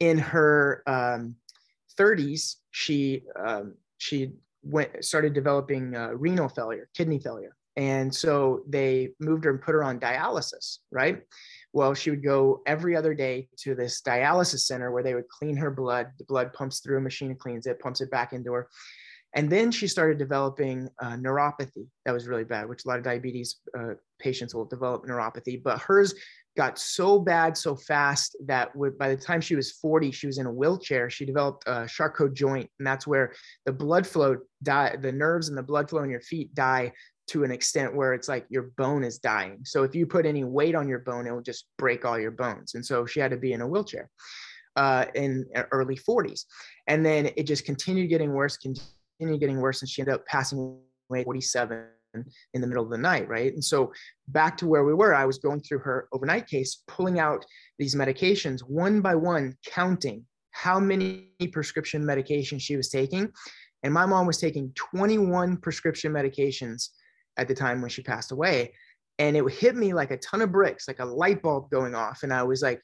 [0.00, 1.36] In her um,
[1.98, 9.10] 30s, she um, she went started developing uh, renal failure, kidney failure, and so they
[9.20, 11.22] moved her and put her on dialysis, right?
[11.76, 15.58] Well, she would go every other day to this dialysis center where they would clean
[15.58, 16.06] her blood.
[16.16, 18.70] The blood pumps through a machine cleans it, pumps it back into her.
[19.34, 21.86] And then she started developing uh, neuropathy.
[22.06, 25.62] That was really bad, which a lot of diabetes uh, patients will develop neuropathy.
[25.62, 26.14] But hers
[26.56, 30.46] got so bad so fast that by the time she was 40, she was in
[30.46, 31.10] a wheelchair.
[31.10, 33.34] She developed a Charcot joint, and that's where
[33.66, 36.94] the blood flow die, the nerves and the blood flow in your feet die
[37.28, 39.58] to an extent where it's like your bone is dying.
[39.64, 42.30] So if you put any weight on your bone, it will just break all your
[42.30, 42.74] bones.
[42.74, 44.10] And so she had to be in a wheelchair
[44.76, 46.44] uh, in early 40s.
[46.86, 49.82] And then it just continued getting worse, continued getting worse.
[49.82, 50.78] And she ended up passing
[51.10, 51.86] away 47
[52.54, 53.52] in the middle of the night, right?
[53.52, 53.92] And so
[54.28, 57.44] back to where we were, I was going through her overnight case, pulling out
[57.78, 63.30] these medications one by one, counting how many prescription medications she was taking.
[63.82, 66.88] And my mom was taking 21 prescription medications
[67.36, 68.74] at the time when she passed away.
[69.18, 72.22] And it hit me like a ton of bricks, like a light bulb going off.
[72.22, 72.80] And I was like,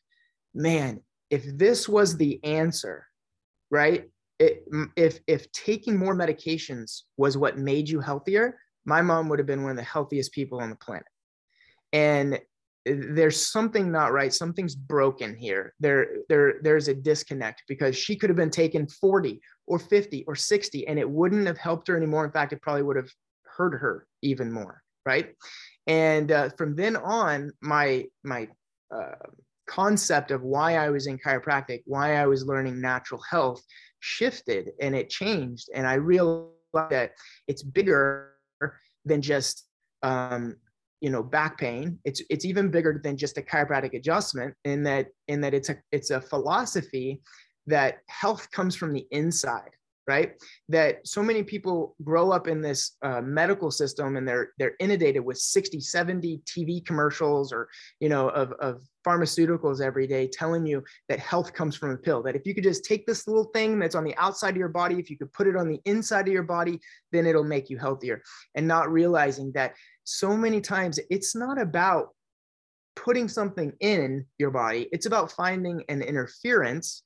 [0.54, 3.06] man, if this was the answer,
[3.70, 4.08] right?
[4.38, 4.64] It,
[4.96, 9.62] if if taking more medications was what made you healthier, my mom would have been
[9.62, 11.06] one of the healthiest people on the planet.
[11.92, 12.40] And
[12.84, 14.32] there's something not right.
[14.32, 15.72] Something's broken here.
[15.78, 20.34] There, there, there's a disconnect because she could have been taken 40 or 50 or
[20.34, 22.24] 60, and it wouldn't have helped her anymore.
[22.24, 23.10] In fact, it probably would have
[23.56, 25.34] hurt her even more, right?
[25.86, 28.48] And uh, from then on, my my
[28.94, 29.14] uh,
[29.66, 33.62] concept of why I was in chiropractic, why I was learning natural health,
[34.00, 36.50] shifted and it changed, and I realized
[36.90, 37.12] that
[37.48, 38.32] it's bigger
[39.04, 39.66] than just
[40.02, 40.56] um,
[41.00, 41.98] you know back pain.
[42.04, 45.76] It's it's even bigger than just a chiropractic adjustment in that in that it's a
[45.90, 47.20] it's a philosophy
[47.66, 49.70] that health comes from the inside
[50.06, 50.32] right?
[50.68, 55.24] That so many people grow up in this uh, medical system and they're they're inundated
[55.24, 57.68] with 60 70 tv commercials or
[58.00, 62.22] you know of, of pharmaceuticals every day telling you that health comes from a pill.
[62.22, 64.68] That if you could just take this little thing that's on the outside of your
[64.68, 66.80] body if you could put it on the inside of your body
[67.12, 68.22] then it'll make you healthier.
[68.54, 72.08] And not realizing that so many times it's not about
[72.96, 74.88] putting something in your body.
[74.92, 77.02] It's about finding an interference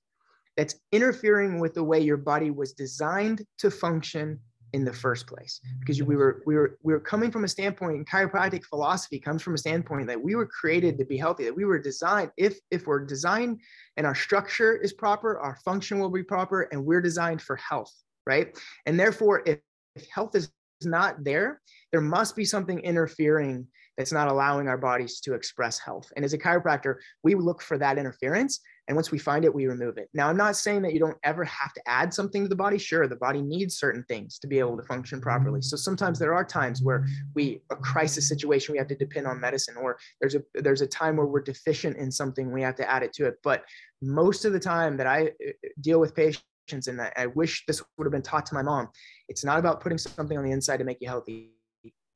[0.57, 4.41] that's interfering with the way your body was designed to function
[4.73, 5.61] in the first place.
[5.81, 9.55] Because we were we were we were coming from a standpoint chiropractic philosophy comes from
[9.55, 12.87] a standpoint that we were created to be healthy that we were designed if if
[12.87, 13.61] we're designed
[13.97, 17.93] and our structure is proper our function will be proper and we're designed for health
[18.27, 18.59] right?
[18.87, 19.61] And therefore if,
[19.95, 20.51] if health is
[20.83, 23.67] not there there must be something interfering
[23.97, 26.13] that's not allowing our bodies to express health.
[26.17, 29.67] And as a chiropractor we look for that interference and once we find it, we
[29.67, 30.09] remove it.
[30.15, 32.79] Now, I'm not saying that you don't ever have to add something to the body.
[32.79, 35.61] Sure, the body needs certain things to be able to function properly.
[35.61, 39.41] So sometimes there are times where we a crisis situation we have to depend on
[39.41, 42.91] medicine, or there's a there's a time where we're deficient in something we have to
[42.91, 43.37] add it to it.
[43.43, 43.65] But
[44.03, 46.45] most of the time that I uh, deal with patients
[46.87, 48.89] and I wish this would have been taught to my mom.
[49.29, 51.56] It's not about putting something on the inside to make you healthy.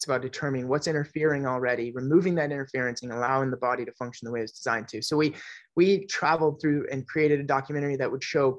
[0.00, 4.24] It's about determining what's interfering already, removing that interference, and allowing the body to function
[4.24, 5.02] the way it's designed to.
[5.02, 5.34] So we
[5.76, 8.58] we traveled through and created a documentary that would show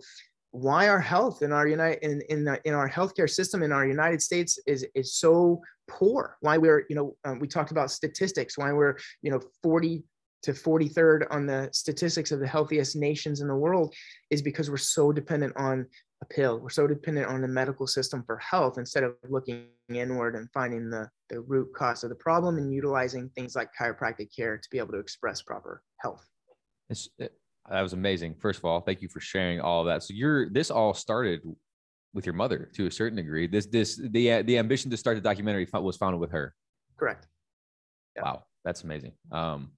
[0.51, 3.87] why our health in our United in in, the, in our healthcare system in our
[3.87, 6.37] United States is is so poor.
[6.41, 8.55] Why we're you know um, we talked about statistics.
[8.55, 10.03] Why we're you know 40
[10.43, 13.93] to 43rd on the statistics of the healthiest nations in the world
[14.29, 15.85] is because we're so dependent on
[16.21, 16.59] a pill.
[16.59, 20.89] We're so dependent on the medical system for health instead of looking inward and finding
[20.89, 24.77] the, the root cause of the problem and utilizing things like chiropractic care to be
[24.77, 26.25] able to express proper health.
[26.89, 27.33] It's, it,
[27.69, 28.35] that was amazing.
[28.35, 30.03] First of all, thank you for sharing all of that.
[30.03, 31.41] So you're this all started
[32.13, 33.47] with your mother to a certain degree.
[33.47, 36.53] This this the the ambition to start the documentary was founded with her.
[36.97, 37.27] Correct.
[38.15, 38.23] Yeah.
[38.23, 39.13] Wow, that's amazing.
[39.31, 39.71] Um,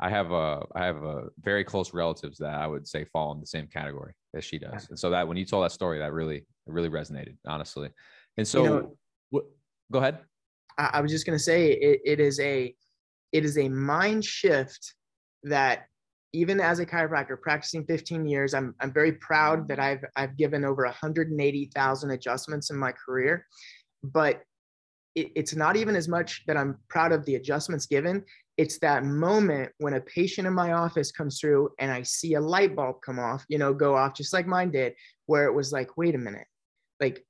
[0.00, 3.40] I have a I have a very close relatives that I would say fall in
[3.40, 6.12] the same category as she does, and so that when you told that story, that
[6.12, 7.90] really really resonated, honestly.
[8.36, 8.68] And so, you
[9.32, 9.42] know,
[9.90, 10.18] go ahead.
[10.76, 12.74] I, I was just gonna say it, it is a
[13.32, 14.94] it is a mind shift
[15.44, 15.86] that
[16.32, 20.64] even as a chiropractor practicing 15 years, I'm I'm very proud that I've I've given
[20.64, 23.46] over 180,000 adjustments in my career,
[24.02, 24.42] but
[25.14, 28.24] it, it's not even as much that I'm proud of the adjustments given.
[28.56, 32.40] It's that moment when a patient in my office comes through and I see a
[32.40, 34.94] light bulb come off, you know, go off just like mine did,
[35.26, 36.46] where it was like, wait a minute,
[37.00, 37.24] like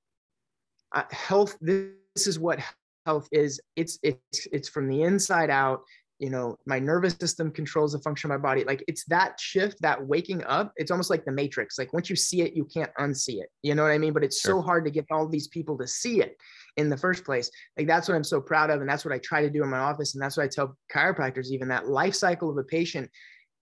[0.95, 2.61] uh, health, this, this is what
[3.07, 3.61] health is.
[3.77, 5.81] It's, it's, it's from the inside out.
[6.21, 8.65] You know my nervous system controls the function of my body.
[8.65, 10.73] Like it's that shift that waking up.
[10.75, 11.79] It's almost like the matrix.
[11.79, 13.51] Like once you see it you can't unsee it.
[13.63, 14.13] You know what i mean?
[14.13, 14.57] But it's sure.
[14.57, 16.37] so hard to get all these people to see it
[16.79, 17.51] in the first place.
[17.77, 19.69] Like that's what i'm so proud of and that's what i try to do in
[19.69, 23.11] my office and that's what i tell chiropractors even that life cycle of a patient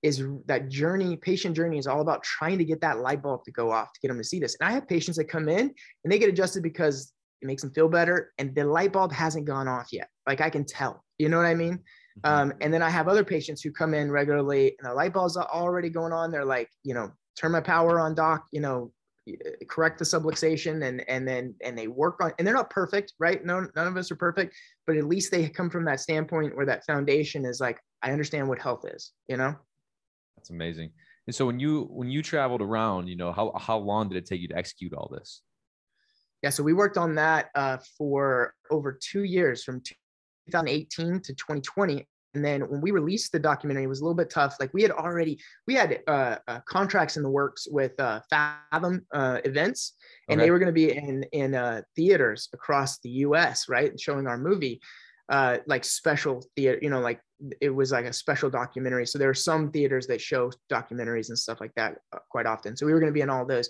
[0.02, 3.50] is that journey patient journey is all about trying to get that light bulb to
[3.50, 4.56] go off to get them to see this.
[4.60, 5.72] And i have patients that come in
[6.04, 9.46] and they get adjusted because it makes them feel better and the light bulb hasn't
[9.46, 10.08] gone off yet.
[10.26, 11.02] Like i can tell.
[11.18, 11.80] You know what i mean?
[12.24, 12.50] Mm-hmm.
[12.50, 15.36] Um, and then I have other patients who come in regularly and the light bulbs
[15.36, 16.30] are already going on.
[16.30, 18.92] They're like, you know, turn my power on doc, you know,
[19.68, 23.44] correct the subluxation and and then and they work on and they're not perfect right?
[23.44, 24.54] No none of us are perfect
[24.86, 28.48] but at least they come from that standpoint where that foundation is like i understand
[28.48, 29.54] what health is you know?
[30.36, 30.90] That's amazing.
[31.26, 34.26] And so when you when you traveled around you know how how long did it
[34.26, 35.42] take you to execute all this?
[36.42, 42.06] Yeah so we worked on that uh, for over two years from 2018 to 2020
[42.36, 44.56] and then when we released the documentary it was a little bit tough.
[44.60, 49.06] Like we had already we had uh, uh, contracts in the works with uh, fathom
[49.12, 49.94] uh, events
[50.28, 50.46] and okay.
[50.46, 54.36] they were going to be in in uh, theaters across the us right showing our
[54.36, 54.82] movie
[55.30, 57.20] uh, like special theater you know like
[57.62, 59.06] it was like a special documentary.
[59.06, 61.98] So there are some theaters that show documentaries and stuff like that
[62.30, 62.76] quite often.
[62.76, 63.68] So we were going to be in all those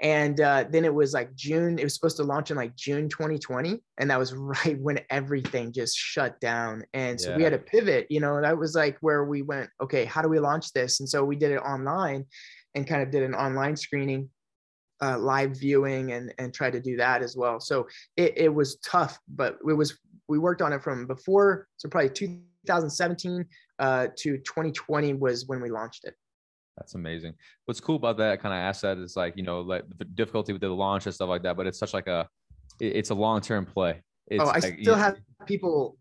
[0.00, 1.78] and uh, then it was like June.
[1.78, 5.72] It was supposed to launch in like June 2020, and that was right when everything
[5.72, 6.84] just shut down.
[6.94, 7.36] And so yeah.
[7.36, 8.06] we had to pivot.
[8.10, 9.70] You know, that was like where we went.
[9.80, 11.00] Okay, how do we launch this?
[11.00, 12.24] And so we did it online,
[12.74, 14.28] and kind of did an online screening,
[15.00, 17.60] uh, live viewing, and and tried to do that as well.
[17.60, 21.88] So it, it was tough, but it was we worked on it from before, so
[21.88, 23.44] probably 2017
[23.78, 26.14] uh, to 2020 was when we launched it.
[26.76, 27.34] That's amazing.
[27.66, 30.62] What's cool about that kind of asset is like, you know, like the difficulty with
[30.62, 32.28] the launch and stuff like that, but it's such like a,
[32.80, 34.02] it's a long-term play.
[34.26, 35.96] It's oh, I like, still have people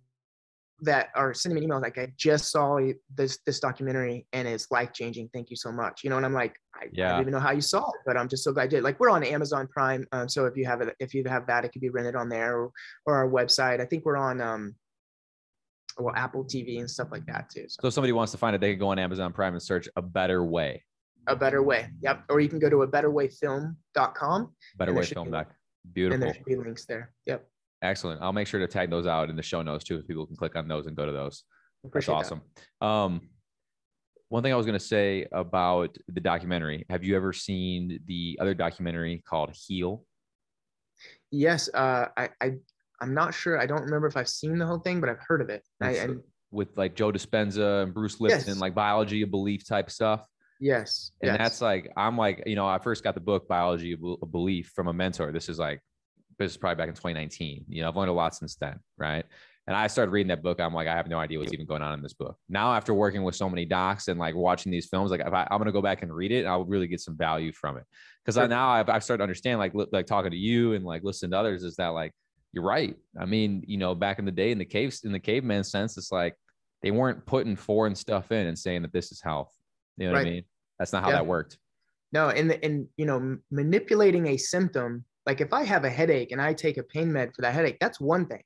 [0.82, 2.80] that are sending me emails like I just saw
[3.16, 5.30] this this documentary and it's life changing.
[5.34, 6.02] Thank you so much.
[6.04, 7.08] You know, and I'm like, I, yeah.
[7.08, 8.84] I don't even know how you saw it, but I'm just so glad I did.
[8.84, 11.64] Like we're on Amazon Prime, um, so if you have it, if you have that,
[11.64, 12.72] it could be rented on there or,
[13.06, 13.80] or our website.
[13.80, 14.76] I think we're on um,
[15.98, 17.66] well Apple TV and stuff like that too.
[17.68, 19.62] So, so if somebody wants to find it, they can go on Amazon Prime and
[19.62, 20.84] search a better way.
[21.28, 21.90] A better way.
[22.02, 22.26] Yep.
[22.30, 24.54] Or you can go to a betterwayfilm.com.
[24.78, 25.32] Better way film.
[25.32, 25.54] Doc.
[25.94, 26.14] Beautiful.
[26.16, 27.14] And there should be links there.
[27.26, 27.46] Yep.
[27.82, 28.22] Excellent.
[28.22, 30.36] I'll make sure to tag those out in the show notes too, if people can
[30.36, 31.44] click on those and go to those.
[31.86, 32.42] Appreciate That's awesome.
[32.80, 32.88] That.
[32.88, 33.30] Um,
[34.30, 36.86] one thing I was going to say about the documentary.
[36.90, 40.06] Have you ever seen the other documentary called Heal?
[41.30, 41.70] Yes.
[41.74, 42.54] Uh, I, I,
[43.02, 43.60] I'm not sure.
[43.60, 45.64] I don't remember if I've seen the whole thing, but I've heard of it.
[45.82, 48.60] I, and, with like Joe Dispenza and Bruce Lipton, yes.
[48.60, 50.26] like biology of belief type stuff.
[50.60, 51.12] Yes.
[51.22, 51.38] And yes.
[51.38, 54.88] that's like, I'm like, you know, I first got the book Biology of Belief from
[54.88, 55.32] a mentor.
[55.32, 55.82] This is like,
[56.40, 57.66] this is probably back in 2019.
[57.68, 58.80] You know, I've learned a lot since then.
[58.98, 59.26] Right.
[59.66, 60.60] And I started reading that book.
[60.60, 62.38] I'm like, I have no idea what's even going on in this book.
[62.50, 65.48] Now, after working with so many docs and like watching these films, like if I,
[65.50, 67.84] am going to go back and read it, I'll really get some value from it.
[68.24, 68.48] Because sure.
[68.48, 71.38] now I've, I've started to understand, like, like talking to you and like listening to
[71.38, 72.14] others, is that like
[72.54, 72.96] you're right.
[73.20, 75.98] I mean, you know, back in the day in the caves, in the caveman sense,
[75.98, 76.36] it's like
[76.84, 79.52] they weren't putting foreign stuff in and saying that this is health.
[79.98, 80.20] You know right.
[80.20, 80.44] what I mean?
[80.78, 81.16] That's not how yeah.
[81.16, 81.58] that worked.
[82.12, 86.42] No, and and you know, manipulating a symptom, like if I have a headache and
[86.42, 88.44] I take a pain med for that headache, that's one thing.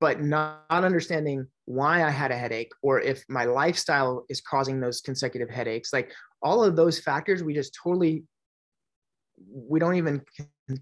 [0.00, 4.80] But not, not understanding why I had a headache or if my lifestyle is causing
[4.80, 8.22] those consecutive headaches, like all of those factors, we just totally
[9.50, 10.22] we don't even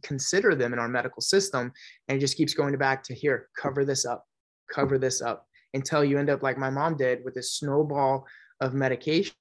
[0.02, 1.72] consider them in our medical system
[2.08, 4.24] and it just keeps going back to here cover this up
[4.72, 8.24] cover this up until you end up like my mom did with this snowball
[8.60, 9.34] of medication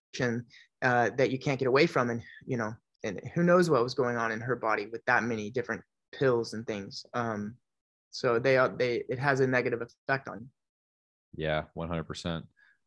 [0.82, 2.74] uh, that you can't get away from and you know
[3.04, 5.82] and who knows what was going on in her body with that many different
[6.14, 7.56] pills and things um,
[8.12, 10.48] so they are they it has a negative effect on you.
[11.46, 12.44] Yeah 100%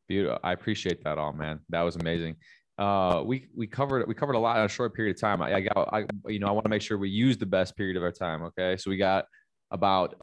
[0.08, 1.60] beautiful i appreciate that all man.
[1.68, 2.36] That was amazing
[2.78, 5.42] uh, we we covered we covered a lot in a short period of time.
[5.42, 7.76] I, I got I you know I want to make sure we use the best
[7.76, 8.42] period of our time.
[8.44, 9.24] Okay, so we got
[9.70, 10.14] about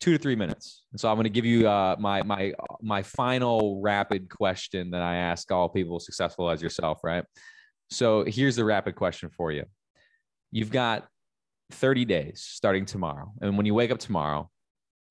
[0.00, 0.84] two to three minutes.
[0.92, 5.02] And so I'm going to give you uh, my my my final rapid question that
[5.02, 6.98] I ask all people successful as yourself.
[7.04, 7.24] Right.
[7.90, 9.64] So here's the rapid question for you.
[10.50, 11.06] You've got
[11.72, 14.50] 30 days starting tomorrow, and when you wake up tomorrow,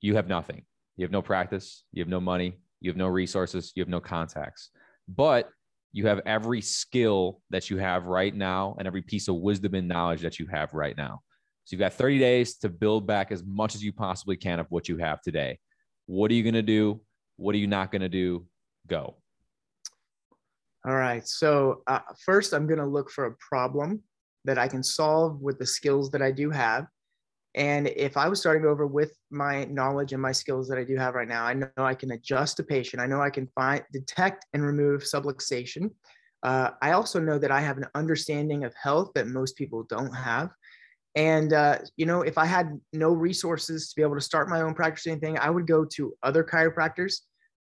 [0.02, 0.64] you have nothing.
[0.98, 1.86] You have no practice.
[1.94, 2.60] You have no money.
[2.82, 3.72] You have no resources.
[3.76, 4.70] You have no contacts.
[5.08, 5.50] But
[5.92, 9.88] you have every skill that you have right now and every piece of wisdom and
[9.88, 11.22] knowledge that you have right now.
[11.66, 14.68] So you've got 30 days to build back as much as you possibly can of
[14.70, 15.60] what you have today.
[16.06, 17.02] What are you going to do?
[17.38, 18.46] What are you not going to do?
[18.88, 19.18] Go.
[20.86, 21.28] All right.
[21.28, 24.02] So, uh, first, I'm going to look for a problem
[24.46, 26.86] that I can solve with the skills that I do have.
[27.56, 30.96] And if I was starting over with my knowledge and my skills that I do
[30.98, 33.02] have right now, I know I can adjust a patient.
[33.02, 35.90] I know I can find, detect, and remove subluxation.
[36.44, 40.14] Uh, I also know that I have an understanding of health that most people don't
[40.14, 40.52] have.
[41.16, 44.62] And uh, you know, if I had no resources to be able to start my
[44.62, 47.22] own practice or anything, I would go to other chiropractors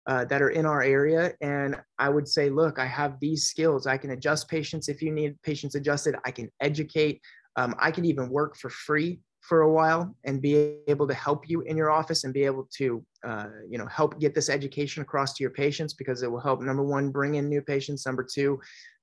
[0.07, 3.87] uh, that are in our area, and I would say, look, I have these skills.
[3.87, 6.15] I can adjust patients if you need patients adjusted.
[6.25, 7.21] I can educate.
[7.55, 11.47] Um, I can even work for free for a while and be able to help
[11.47, 15.01] you in your office and be able to uh, you know help get this education
[15.01, 18.05] across to your patients because it will help number one bring in new patients.
[18.05, 18.60] Number two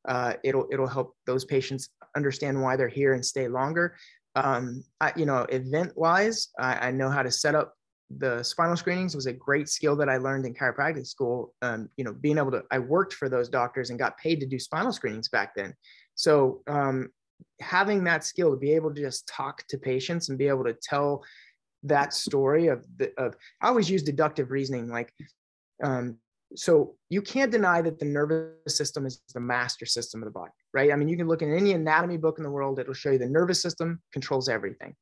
[0.08, 3.96] uh, it'll it'll help those patients understand why they're here and stay longer.
[4.34, 7.74] Um, I, you know event wise I, I, know how to set up
[8.18, 11.54] the spinal screenings was a great skill that i learned in chiropractic school.
[11.60, 14.46] Um, you know being able to i worked for those doctors and got paid to
[14.46, 15.74] do spinal screenings back then.
[16.14, 17.10] So um,
[17.60, 20.74] having that skill to be able to just talk to patients and be able to
[20.74, 21.24] tell
[21.84, 25.12] that story of the of I always use deductive reasoning like
[25.82, 26.18] um
[26.54, 30.52] so you can't deny that the nervous system is the master system of the body
[30.72, 30.92] right?
[30.92, 33.18] I mean you can look in any anatomy book in the world it'll show you
[33.18, 34.94] the nervous system controls everything.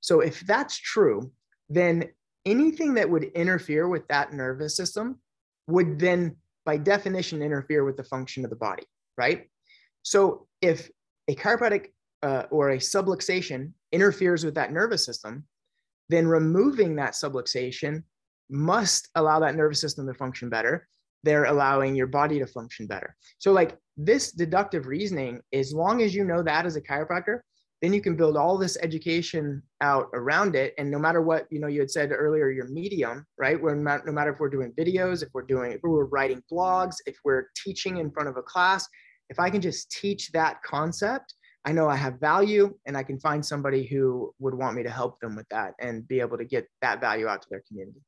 [0.00, 1.30] So if that's true
[1.68, 2.08] then
[2.44, 5.18] anything that would interfere with that nervous system
[5.68, 8.84] would then by definition interfere with the function of the body
[9.16, 9.48] right?
[10.02, 10.90] So if
[11.28, 11.86] a chiropractic
[12.22, 15.44] uh, or a subluxation interferes with that nervous system,
[16.08, 18.02] then removing that subluxation
[18.50, 20.86] must allow that nervous system to function better.
[21.22, 23.16] They're allowing your body to function better.
[23.38, 27.40] So, like this deductive reasoning, as long as you know that as a chiropractor,
[27.80, 30.74] then you can build all this education out around it.
[30.78, 33.60] And no matter what, you know, you had said earlier, your medium, right?
[33.60, 37.16] Where no matter if we're doing videos, if we're doing, if we're writing blogs, if
[37.24, 38.88] we're teaching in front of a class,
[39.30, 43.18] if I can just teach that concept, I know I have value and I can
[43.18, 46.44] find somebody who would want me to help them with that and be able to
[46.44, 48.00] get that value out to their community.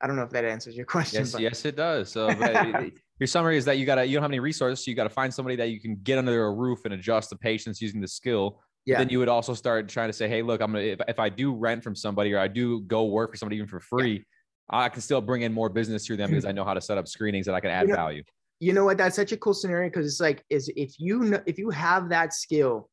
[0.00, 1.20] I don't know if that answers your question.
[1.20, 1.40] Yes, but.
[1.40, 2.10] yes, it does.
[2.10, 2.28] So
[3.18, 5.32] your summary is that you gotta you don't have any resources, so you gotta find
[5.32, 8.60] somebody that you can get under a roof and adjust the patients using the skill.
[8.84, 8.98] Yeah.
[8.98, 11.28] Then you would also start trying to say, hey, look, I'm gonna if, if I
[11.28, 14.24] do rent from somebody or I do go work for somebody even for free,
[14.72, 14.78] yeah.
[14.78, 16.96] I can still bring in more business through them because I know how to set
[16.96, 18.22] up screenings that I can add You know, value.
[18.60, 18.98] You know what?
[18.98, 22.08] That's such a cool scenario because it's like is if you know if you have
[22.10, 22.88] that skill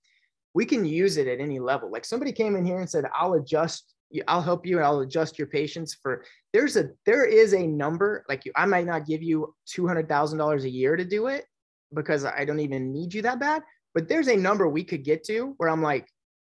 [0.54, 1.92] we can use it at any level.
[1.92, 3.94] Like somebody came in here and said i'll adjust
[4.28, 8.24] i'll help you and i'll adjust your patients for there's a there is a number
[8.30, 11.44] like you i might not give you $200000 a year to do it
[11.94, 13.62] because i don't even need you that bad
[13.94, 16.08] but there's a number we could get to where i'm like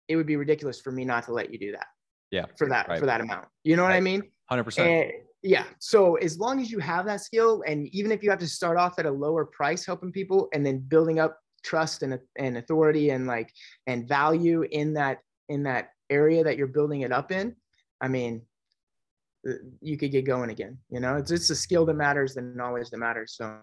[0.09, 1.87] it would be ridiculous for me not to let you do that
[2.31, 2.99] Yeah, for that right.
[2.99, 3.47] for that amount.
[3.65, 4.23] You know what i mean?
[4.51, 4.79] 100%.
[4.79, 5.13] and
[5.43, 5.65] yeah.
[5.79, 8.77] So as long as you have that skill, and even if you have to start
[8.77, 13.11] off at a lower price helping people and then building up trust and, and authority
[13.11, 13.53] and like
[13.87, 15.19] and value in that
[15.49, 17.55] in that area that you're building it up in,
[18.01, 18.43] I mean,
[19.49, 20.79] uh, you could get going again.
[20.91, 23.35] You know, it's it's the skill that matters, the knowledge that matters.
[23.37, 23.57] So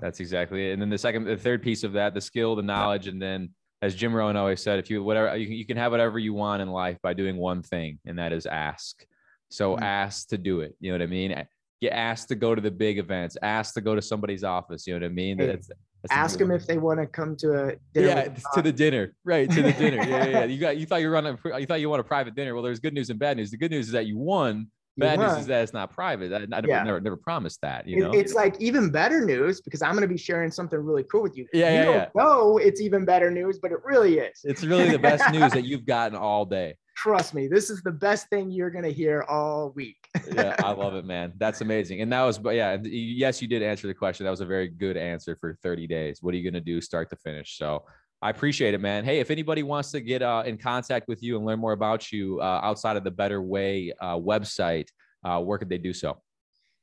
[0.00, 0.72] That's exactly it.
[0.72, 3.50] And then the second, the third piece of that, the skill, the knowledge, and then
[3.82, 6.62] as Jim Rohn always said, if you whatever you, you can have whatever you want
[6.62, 9.04] in life by doing one thing, and that is ask.
[9.50, 9.82] So Mhm.
[9.82, 10.74] ask to do it.
[10.80, 11.46] You know what I mean?
[11.80, 13.36] Get asked to go to the big events.
[13.42, 14.86] asked to go to somebody's office.
[14.86, 15.38] You know what I mean?
[15.38, 18.06] Hey, That's, that's ask them if they want to come to a dinner.
[18.08, 19.50] yeah, to the dinner, right?
[19.50, 19.98] To the dinner.
[19.98, 20.44] Yeah, yeah, yeah.
[20.52, 22.54] You got you thought you were on a you thought you want a private dinner.
[22.54, 23.50] Well, there's good news and bad news.
[23.50, 24.70] The good news is that you won.
[24.98, 26.32] Bad news is that it's not private.
[26.32, 26.82] I, I never, Yeah.
[26.82, 27.86] never never promised that.
[27.86, 28.12] You know?
[28.12, 31.36] It's like even better news because I'm going to be sharing something really cool with
[31.36, 31.46] you.
[31.52, 32.08] Yeah, you yeah, don't yeah.
[32.14, 34.40] know it's even better news, but it really is.
[34.44, 36.76] it's really the best news that you've gotten all day.
[36.96, 40.08] Trust me, this is the best thing you're going to hear all week.
[40.32, 41.32] yeah, I love it, man.
[41.36, 42.00] That's amazing.
[42.00, 44.24] And that was, but yeah, yes, you did answer the question.
[44.24, 46.22] That was a very good answer for 30 days.
[46.22, 47.58] What are you going to do start to finish?
[47.58, 47.84] So
[48.22, 49.04] I appreciate it, man.
[49.04, 52.10] Hey, if anybody wants to get uh, in contact with you and learn more about
[52.10, 54.88] you uh, outside of the Better Way uh, website,
[55.22, 56.20] uh, where could they do so?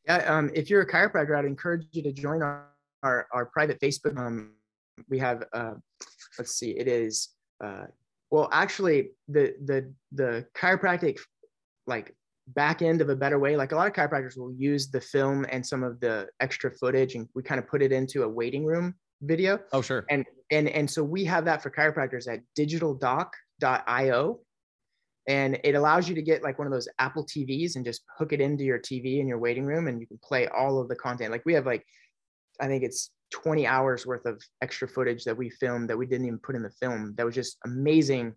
[0.05, 2.67] Yeah, um, if you're a chiropractor, I'd encourage you to join our
[3.03, 4.17] our, our private Facebook.
[4.17, 4.53] Um,
[5.09, 5.73] we have, uh,
[6.37, 7.29] let's see, it is,
[7.63, 7.85] uh,
[8.33, 11.19] well, actually, the the the chiropractic
[11.85, 12.15] like
[12.47, 13.55] back end of a better way.
[13.55, 17.13] Like a lot of chiropractors will use the film and some of the extra footage,
[17.13, 19.59] and we kind of put it into a waiting room video.
[19.71, 20.03] Oh, sure.
[20.09, 24.39] and and and so we have that for chiropractors at digitaldoc.io
[25.27, 28.33] and it allows you to get like one of those apple tvs and just hook
[28.33, 30.95] it into your tv in your waiting room and you can play all of the
[30.97, 31.85] content like we have like
[32.59, 36.27] i think it's 20 hours worth of extra footage that we filmed that we didn't
[36.27, 38.33] even put in the film that was just amazing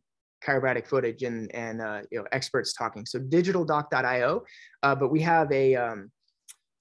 [0.46, 4.42] chiropractic footage and and uh, you know experts talking so digitaldoc.io
[4.82, 6.10] uh, but we have a um,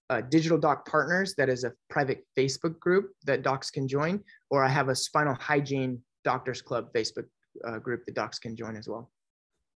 [0.09, 4.63] uh, Digital Doc Partners, that is a private Facebook group that docs can join, or
[4.63, 7.25] I have a Spinal Hygiene Doctors Club Facebook
[7.65, 9.11] uh, group that docs can join as well.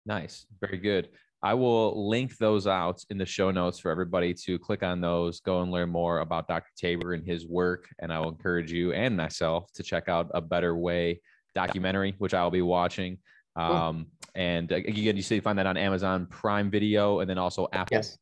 [0.04, 0.46] Nice.
[0.60, 1.08] Very good.
[1.46, 5.38] I will link those out in the show notes for everybody to click on those,
[5.38, 6.72] go and learn more about Dr.
[6.76, 7.86] Tabor and his work.
[8.00, 11.20] And I will encourage you and myself to check out a Better Way
[11.54, 13.18] documentary, which I'll be watching.
[13.54, 17.68] Um, and uh, again, you you find that on Amazon Prime Video and then also
[17.72, 17.96] Apple.
[17.96, 18.18] Yes.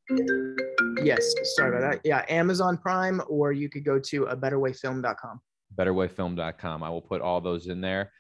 [1.02, 1.34] Yes.
[1.56, 2.00] Sorry about that.
[2.04, 2.26] Yeah.
[2.28, 5.40] Amazon Prime, or you could go to a betterwayfilm.com.
[5.74, 6.82] betterwayfilm.com.
[6.82, 8.12] I will put all those in there.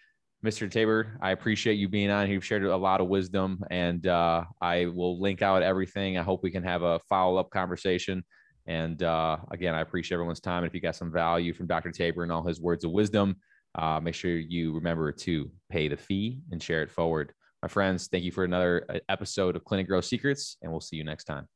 [0.44, 0.70] Mr.
[0.70, 2.26] Tabor, I appreciate you being on.
[2.26, 2.34] Here.
[2.34, 6.18] You've shared a lot of wisdom, and uh, I will link out everything.
[6.18, 8.22] I hope we can have a follow up conversation.
[8.66, 10.58] And uh, again, I appreciate everyone's time.
[10.58, 11.90] And if you got some value from Dr.
[11.90, 13.36] Tabor and all his words of wisdom,
[13.74, 17.32] uh, make sure you remember to pay the fee and share it forward.
[17.62, 20.96] My friends, thank you for another uh, episode of Clinic Growth Secrets, and we'll see
[20.96, 21.48] you next time.